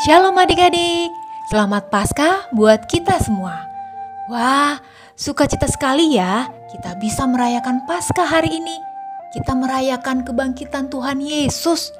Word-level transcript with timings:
Shalom 0.00 0.32
adik-adik, 0.32 1.12
selamat 1.52 1.92
Paskah 1.92 2.48
buat 2.56 2.88
kita 2.88 3.20
semua. 3.20 3.68
Wah, 4.32 4.80
sukacita 5.12 5.68
sekali 5.68 6.16
ya 6.16 6.48
kita 6.72 6.96
bisa 6.96 7.28
merayakan 7.28 7.84
Paskah 7.84 8.24
hari 8.24 8.64
ini. 8.64 8.80
Kita 9.36 9.52
merayakan 9.52 10.24
kebangkitan 10.24 10.88
Tuhan 10.88 11.20
Yesus. 11.20 11.92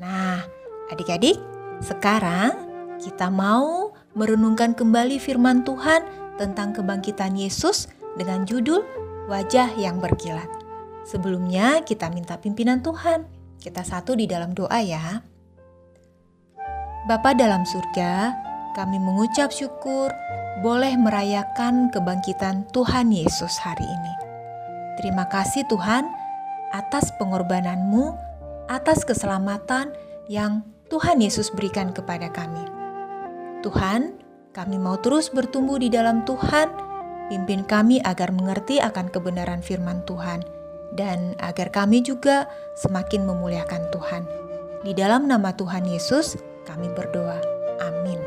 Nah, 0.00 0.40
adik-adik, 0.88 1.36
sekarang 1.84 2.56
kita 3.04 3.28
mau 3.28 3.92
merenungkan 4.16 4.72
kembali 4.72 5.20
firman 5.20 5.60
Tuhan 5.60 6.00
tentang 6.40 6.72
kebangkitan 6.72 7.36
Yesus 7.36 7.92
dengan 8.16 8.48
judul 8.48 8.80
Wajah 9.28 9.76
yang 9.76 10.00
Berkilat. 10.00 10.48
Sebelumnya 11.04 11.84
kita 11.84 12.08
minta 12.08 12.40
pimpinan 12.40 12.80
Tuhan. 12.80 13.28
Kita 13.60 13.84
satu 13.84 14.16
di 14.16 14.24
dalam 14.24 14.56
doa 14.56 14.80
ya. 14.80 15.20
Bapa 17.08 17.32
dalam 17.32 17.64
surga, 17.64 18.36
kami 18.76 19.00
mengucap 19.00 19.48
syukur 19.48 20.12
boleh 20.60 21.00
merayakan 21.00 21.88
kebangkitan 21.88 22.68
Tuhan 22.76 23.08
Yesus 23.08 23.56
hari 23.56 23.88
ini. 23.88 24.14
Terima 25.00 25.24
kasih 25.32 25.64
Tuhan 25.72 26.04
atas 26.76 27.08
pengorbananmu, 27.16 28.12
atas 28.68 29.08
keselamatan 29.08 29.96
yang 30.28 30.60
Tuhan 30.92 31.24
Yesus 31.24 31.48
berikan 31.48 31.96
kepada 31.96 32.28
kami. 32.28 32.68
Tuhan, 33.64 34.20
kami 34.52 34.76
mau 34.76 35.00
terus 35.00 35.32
bertumbuh 35.32 35.80
di 35.80 35.88
dalam 35.88 36.20
Tuhan, 36.28 36.68
pimpin 37.32 37.64
kami 37.64 38.04
agar 38.04 38.28
mengerti 38.28 38.76
akan 38.76 39.08
kebenaran 39.08 39.64
firman 39.64 40.04
Tuhan, 40.04 40.44
dan 41.00 41.32
agar 41.40 41.72
kami 41.72 42.04
juga 42.04 42.44
semakin 42.76 43.24
memuliakan 43.24 43.88
Tuhan. 43.88 44.28
Di 44.84 44.92
dalam 44.92 45.24
nama 45.24 45.56
Tuhan 45.56 45.88
Yesus, 45.88 46.36
kami 46.68 46.88
berdoa. 46.92 47.38
Amin. 47.80 48.20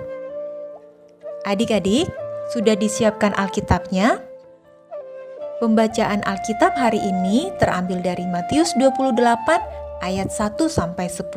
Adik-adik, 1.43 2.07
sudah 2.55 2.75
disiapkan 2.75 3.35
Alkitabnya? 3.35 4.19
Pembacaan 5.59 6.23
Alkitab 6.23 6.75
hari 6.75 6.99
ini 6.99 7.51
terambil 7.59 8.03
dari 8.03 8.27
Matius 8.27 8.75
28 8.75 9.15
ayat 10.03 10.31
1 10.31 10.59
sampai 10.67 11.07
10. 11.07 11.31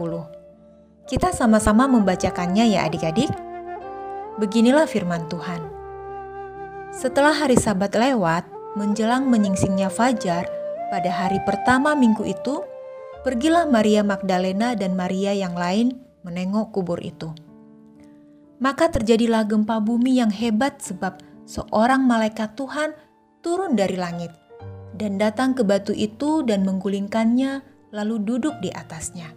Kita 1.06 1.30
sama-sama 1.30 1.86
membacakannya 1.86 2.75
ya 2.75 2.86
adik-adik. 2.91 3.31
Beginilah 4.42 4.91
firman 4.91 5.31
Tuhan. 5.31 5.62
Setelah 6.91 7.34
hari 7.34 7.55
Sabat 7.55 7.94
lewat, 7.94 8.47
menjelang 8.75 9.31
menyingsingnya 9.31 9.91
fajar, 9.91 10.47
pada 10.91 11.10
hari 11.10 11.38
pertama 11.42 11.98
minggu 11.98 12.22
itu, 12.27 12.62
pergilah 13.27 13.66
Maria 13.66 14.06
Magdalena 14.06 14.78
dan 14.78 14.94
Maria 14.94 15.34
yang 15.34 15.58
lain 15.58 16.05
menengok 16.27 16.74
kubur 16.74 16.98
itu. 16.98 17.30
Maka 18.58 18.91
terjadilah 18.91 19.46
gempa 19.46 19.78
bumi 19.78 20.19
yang 20.19 20.34
hebat 20.34 20.82
sebab 20.82 21.22
seorang 21.46 22.02
malaikat 22.02 22.58
Tuhan 22.58 22.91
turun 23.46 23.78
dari 23.78 23.94
langit 23.94 24.34
dan 24.98 25.20
datang 25.22 25.54
ke 25.54 25.62
batu 25.62 25.94
itu 25.94 26.42
dan 26.42 26.66
menggulingkannya 26.66 27.62
lalu 27.94 28.16
duduk 28.19 28.58
di 28.58 28.74
atasnya. 28.74 29.30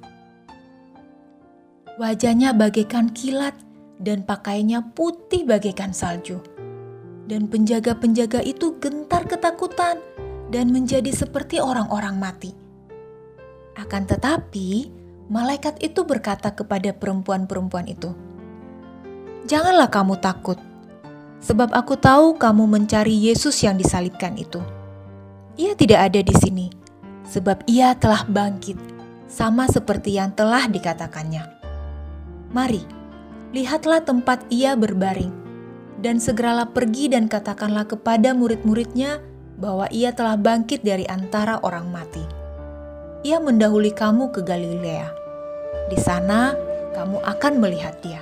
Wajahnya 1.99 2.55
bagaikan 2.55 3.11
kilat 3.11 3.53
dan 3.99 4.23
pakaiannya 4.23 4.95
putih 4.95 5.43
bagaikan 5.43 5.91
salju. 5.91 6.39
Dan 7.29 7.45
penjaga-penjaga 7.45 8.41
itu 8.41 8.79
gentar 8.81 9.27
ketakutan 9.29 10.01
dan 10.49 10.73
menjadi 10.73 11.13
seperti 11.13 11.61
orang-orang 11.61 12.17
mati. 12.17 12.55
Akan 13.77 14.09
tetapi, 14.09 14.89
malaikat 15.29 15.77
itu 15.85 16.03
berkata 16.03 16.51
kepada 16.51 16.91
perempuan-perempuan 16.91 17.85
itu, 17.85 18.11
"Janganlah 19.45 19.87
kamu 19.87 20.17
takut, 20.17 20.57
sebab 21.39 21.71
aku 21.71 21.95
tahu 21.95 22.35
kamu 22.35 22.67
mencari 22.67 23.15
Yesus 23.15 23.63
yang 23.63 23.79
disalibkan 23.79 24.35
itu. 24.35 24.59
Ia 25.55 25.75
tidak 25.75 26.11
ada 26.11 26.19
di 26.23 26.35
sini, 26.35 26.67
sebab 27.27 27.63
ia 27.67 27.95
telah 27.95 28.23
bangkit, 28.27 28.75
sama 29.27 29.67
seperti 29.67 30.15
yang 30.19 30.31
telah 30.35 30.67
dikatakannya. 30.67 31.43
Mari, 32.51 32.83
lihatlah 33.51 34.03
tempat 34.03 34.47
ia 34.51 34.75
berbaring, 34.75 35.31
dan 35.99 36.17
segeralah 36.17 36.71
pergi 36.71 37.11
dan 37.11 37.27
katakanlah 37.27 37.87
kepada 37.87 38.31
murid-muridnya 38.31 39.19
bahwa 39.59 39.91
ia 39.91 40.15
telah 40.15 40.39
bangkit 40.39 40.81
dari 40.81 41.03
antara 41.11 41.59
orang 41.59 41.91
mati. 41.91 42.38
Ia 43.23 43.37
mendahului 43.41 43.91
kamu 43.91 44.31
ke 44.31 44.41
Galilea." 44.43 45.11
Di 45.89 45.97
sana 45.97 46.53
kamu 46.93 47.23
akan 47.23 47.53
melihat 47.57 47.97
dia. 48.03 48.21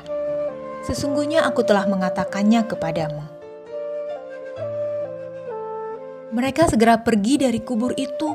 Sesungguhnya 0.88 1.44
aku 1.44 1.68
telah 1.68 1.84
mengatakannya 1.84 2.64
kepadamu. 2.64 3.24
Mereka 6.32 6.72
segera 6.72 7.02
pergi 7.02 7.40
dari 7.42 7.60
kubur 7.60 7.92
itu 7.98 8.32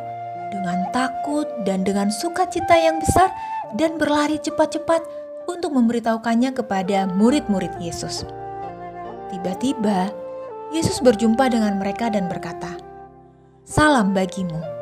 dengan 0.53 0.91
takut 0.93 1.49
dan 1.65 1.81
dengan 1.81 2.13
sukacita 2.13 2.77
yang 2.77 3.01
besar 3.01 3.33
dan 3.81 3.97
berlari 3.97 4.37
cepat-cepat 4.37 5.01
untuk 5.49 5.73
memberitahukannya 5.73 6.53
kepada 6.53 7.09
murid-murid 7.09 7.73
Yesus. 7.81 8.29
Tiba-tiba, 9.33 10.13
Yesus 10.77 11.01
berjumpa 11.01 11.49
dengan 11.49 11.81
mereka 11.81 12.13
dan 12.13 12.29
berkata, 12.29 12.77
"Salam 13.65 14.13
bagimu." 14.13 14.82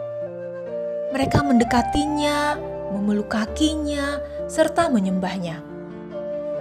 Mereka 1.11 1.43
mendekatinya, 1.43 2.55
memeluk 2.95 3.35
kakinya, 3.35 4.23
serta 4.47 4.87
menyembahnya. 4.87 5.59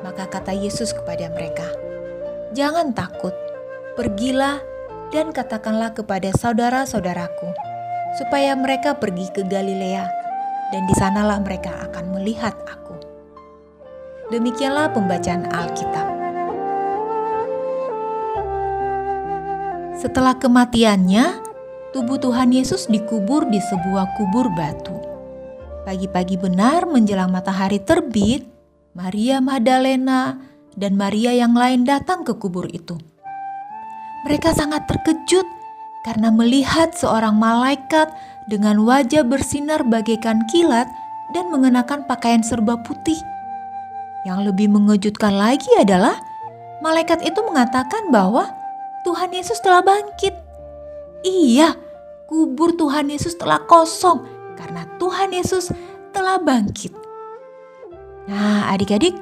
Maka 0.02 0.26
kata 0.26 0.58
Yesus 0.58 0.90
kepada 0.90 1.30
mereka, 1.30 1.70
"Jangan 2.58 2.98
takut, 2.98 3.34
pergilah 3.94 4.58
dan 5.14 5.30
katakanlah 5.30 5.94
kepada 5.94 6.34
saudara-saudaraku, 6.34 7.50
supaya 8.18 8.58
mereka 8.58 8.98
pergi 8.98 9.30
ke 9.30 9.46
Galilea, 9.46 10.06
dan 10.74 10.82
di 10.90 10.96
sanalah 10.98 11.38
mereka 11.42 11.70
akan 11.86 12.18
melihat 12.18 12.58
Aku." 12.66 12.98
Demikianlah 14.34 14.90
pembacaan 14.94 15.46
Alkitab. 15.50 16.08
Setelah 20.00 20.38
kematiannya, 20.42 21.49
tubuh 21.90 22.22
Tuhan 22.22 22.54
Yesus 22.54 22.86
dikubur 22.86 23.50
di 23.50 23.58
sebuah 23.58 24.14
kubur 24.18 24.54
batu. 24.54 24.94
Pagi-pagi 25.88 26.38
benar 26.38 26.86
menjelang 26.86 27.34
matahari 27.34 27.82
terbit, 27.82 28.46
Maria 28.94 29.42
Magdalena 29.42 30.38
dan 30.78 30.94
Maria 30.94 31.34
yang 31.34 31.58
lain 31.58 31.88
datang 31.88 32.22
ke 32.22 32.38
kubur 32.38 32.70
itu. 32.70 32.94
Mereka 34.28 34.54
sangat 34.54 34.86
terkejut 34.86 35.48
karena 36.06 36.30
melihat 36.30 36.94
seorang 36.94 37.34
malaikat 37.36 38.12
dengan 38.52 38.84
wajah 38.86 39.26
bersinar 39.26 39.82
bagaikan 39.88 40.46
kilat 40.52 40.86
dan 41.34 41.50
mengenakan 41.50 42.06
pakaian 42.06 42.44
serba 42.44 42.78
putih. 42.86 43.18
Yang 44.28 44.52
lebih 44.52 44.68
mengejutkan 44.70 45.32
lagi 45.34 45.70
adalah 45.80 46.20
malaikat 46.84 47.24
itu 47.24 47.40
mengatakan 47.42 48.12
bahwa 48.12 48.52
Tuhan 49.08 49.32
Yesus 49.32 49.64
telah 49.64 49.80
bangkit. 49.80 50.49
Iya, 51.26 51.76
kubur 52.32 52.76
Tuhan 52.80 53.12
Yesus 53.12 53.36
telah 53.36 53.60
kosong 53.68 54.24
karena 54.56 54.88
Tuhan 55.02 55.36
Yesus 55.36 55.72
telah 56.16 56.40
bangkit. 56.40 56.96
Nah, 58.30 58.72
adik-adik, 58.72 59.18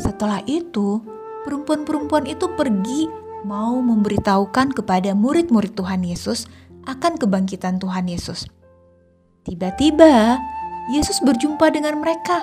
setelah 0.00 0.42
itu 0.48 0.98
perempuan-perempuan 1.46 2.26
itu 2.26 2.50
pergi 2.58 3.06
mau 3.46 3.78
memberitahukan 3.78 4.74
kepada 4.74 5.14
murid-murid 5.14 5.78
Tuhan 5.78 6.02
Yesus 6.02 6.50
akan 6.90 7.14
kebangkitan 7.14 7.78
Tuhan 7.78 8.10
Yesus. 8.10 8.50
Tiba-tiba 9.46 10.40
Yesus 10.90 11.22
berjumpa 11.22 11.70
dengan 11.70 12.02
mereka 12.02 12.42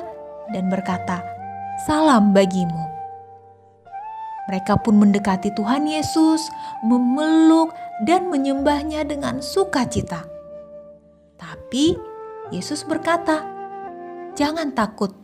dan 0.55 0.71
berkata, 0.71 1.19
"Salam 1.83 2.31
bagimu." 2.31 2.92
Mereka 4.51 4.83
pun 4.83 4.99
mendekati 4.99 5.55
Tuhan 5.55 5.87
Yesus, 5.87 6.51
memeluk 6.83 7.71
dan 8.03 8.27
menyembahnya 8.27 9.07
dengan 9.07 9.39
sukacita. 9.39 10.27
Tapi 11.39 11.95
Yesus 12.51 12.83
berkata, 12.83 13.45
"Jangan 14.35 14.75
takut, 14.75 15.15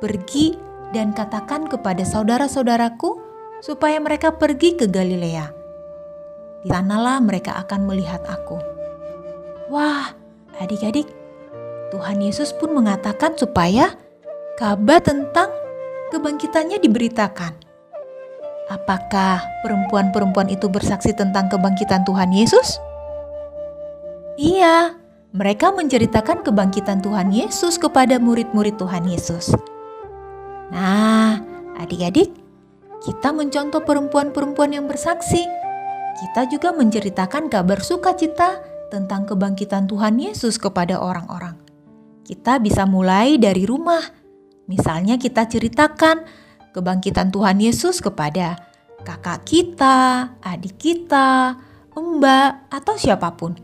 pergi 0.00 0.56
dan 0.96 1.12
katakan 1.12 1.68
kepada 1.68 2.00
saudara-saudaraku 2.06 3.20
supaya 3.60 4.00
mereka 4.00 4.32
pergi 4.32 4.72
ke 4.76 4.88
Galilea. 4.88 5.52
Di 6.64 6.72
sanalah 6.72 7.20
mereka 7.20 7.60
akan 7.60 7.84
melihat 7.84 8.24
Aku." 8.24 8.56
Wah, 9.68 10.14
adik-adik, 10.62 11.10
Tuhan 11.92 12.24
Yesus 12.24 12.56
pun 12.56 12.72
mengatakan 12.72 13.36
supaya 13.36 13.92
kabar 14.56 15.02
tentang 15.04 15.52
kebangkitannya 16.14 16.80
diberitakan. 16.80 17.65
Apakah 18.66 19.42
perempuan-perempuan 19.62 20.50
itu 20.50 20.66
bersaksi 20.66 21.14
tentang 21.14 21.46
kebangkitan 21.46 22.02
Tuhan 22.02 22.34
Yesus? 22.34 22.82
Iya, 24.36 24.98
mereka 25.30 25.70
menceritakan 25.70 26.42
kebangkitan 26.42 26.98
Tuhan 27.00 27.30
Yesus 27.30 27.78
kepada 27.78 28.18
murid-murid 28.18 28.74
Tuhan 28.76 29.06
Yesus. 29.06 29.54
Nah, 30.74 31.56
Adik-adik, 31.76 32.32
kita 33.04 33.36
mencontoh 33.36 33.84
perempuan-perempuan 33.84 34.72
yang 34.72 34.88
bersaksi. 34.88 35.44
Kita 36.16 36.48
juga 36.48 36.72
menceritakan 36.72 37.52
kabar 37.52 37.84
sukacita 37.84 38.64
tentang 38.88 39.28
kebangkitan 39.28 39.84
Tuhan 39.84 40.16
Yesus 40.16 40.56
kepada 40.56 40.96
orang-orang. 40.96 41.52
Kita 42.24 42.56
bisa 42.56 42.88
mulai 42.88 43.36
dari 43.36 43.68
rumah. 43.68 44.00
Misalnya 44.66 45.20
kita 45.20 45.44
ceritakan 45.44 46.24
kebangkitan 46.76 47.32
Tuhan 47.32 47.56
Yesus 47.56 48.04
kepada 48.04 48.60
kakak 49.00 49.48
kita, 49.48 50.28
adik 50.44 50.76
kita, 50.76 51.56
mbak, 51.96 52.68
atau 52.68 53.00
siapa 53.00 53.32
pun. 53.32 53.56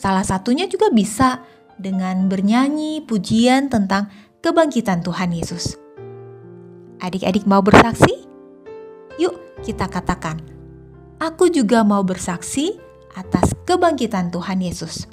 Salah 0.00 0.24
satunya 0.24 0.64
juga 0.64 0.88
bisa 0.88 1.44
dengan 1.76 2.32
bernyanyi 2.32 3.04
pujian 3.04 3.68
tentang 3.68 4.08
kebangkitan 4.40 5.04
Tuhan 5.04 5.36
Yesus. 5.36 5.76
Adik-adik 7.04 7.44
mau 7.44 7.60
bersaksi? 7.60 8.24
Yuk 9.20 9.36
kita 9.60 9.84
katakan, 9.92 10.40
aku 11.20 11.52
juga 11.52 11.84
mau 11.84 12.00
bersaksi 12.00 12.80
atas 13.12 13.52
kebangkitan 13.68 14.32
Tuhan 14.32 14.64
Yesus. 14.64 15.04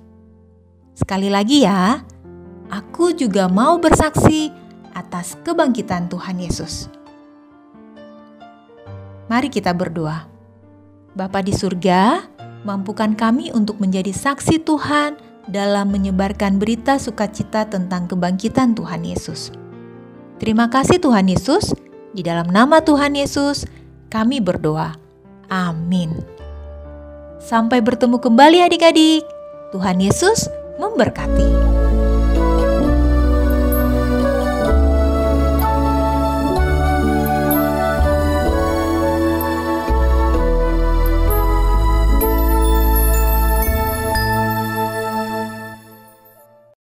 Sekali 0.96 1.28
lagi 1.28 1.68
ya, 1.68 2.00
aku 2.72 3.12
juga 3.12 3.52
mau 3.52 3.76
bersaksi 3.84 4.48
atas 4.96 5.36
kebangkitan 5.44 6.08
Tuhan 6.08 6.40
Yesus. 6.40 6.97
Mari 9.28 9.52
kita 9.52 9.76
berdoa. 9.76 10.24
Bapa 11.12 11.44
di 11.44 11.52
surga, 11.52 12.24
mampukan 12.64 13.12
kami 13.12 13.52
untuk 13.52 13.80
menjadi 13.84 14.16
saksi 14.16 14.64
Tuhan 14.64 15.20
dalam 15.52 15.92
menyebarkan 15.92 16.60
berita 16.60 16.96
sukacita 17.00 17.68
tentang 17.68 18.08
kebangkitan 18.08 18.76
Tuhan 18.76 19.04
Yesus. 19.04 19.52
Terima 20.40 20.72
kasih 20.72 21.02
Tuhan 21.04 21.28
Yesus, 21.28 21.76
di 22.16 22.24
dalam 22.24 22.48
nama 22.48 22.80
Tuhan 22.80 23.18
Yesus 23.20 23.68
kami 24.08 24.40
berdoa. 24.40 24.96
Amin. 25.52 26.12
Sampai 27.44 27.80
bertemu 27.84 28.20
kembali 28.20 28.64
adik-adik. 28.64 29.24
Tuhan 29.72 30.00
Yesus 30.00 30.48
memberkati. 30.80 31.87